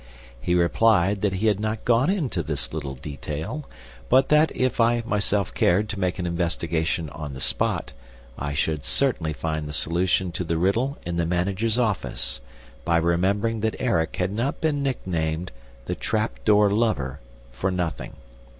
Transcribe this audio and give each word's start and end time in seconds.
He 0.41 0.55
replied 0.55 1.21
that 1.21 1.33
he 1.33 1.45
had 1.45 1.59
not 1.59 1.85
gone 1.85 2.09
into 2.09 2.41
this 2.41 2.73
little 2.73 2.95
detail, 2.95 3.69
but 4.09 4.29
that, 4.29 4.51
if 4.55 4.79
I 4.81 5.03
myself 5.05 5.53
cared 5.53 5.87
to 5.89 5.99
make 5.99 6.17
an 6.17 6.25
investigation 6.25 7.07
on 7.11 7.35
the 7.35 7.39
spot, 7.39 7.93
I 8.35 8.53
should 8.55 8.83
certainly 8.83 9.31
find 9.31 9.69
the 9.69 9.73
solution 9.73 10.31
to 10.31 10.43
the 10.43 10.57
riddle 10.57 10.97
in 11.05 11.17
the 11.17 11.25
managers' 11.27 11.77
office 11.77 12.41
by 12.83 12.97
remembering 12.97 13.59
that 13.59 13.75
Erik 13.79 14.15
had 14.15 14.31
not 14.31 14.59
been 14.59 14.81
nicknamed 14.81 15.51
the 15.85 15.93
trap 15.93 16.43
door 16.45 16.71
lover 16.71 17.19
for 17.51 17.69
nothing. 17.69 18.15